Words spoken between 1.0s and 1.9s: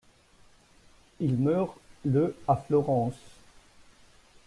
Il meurt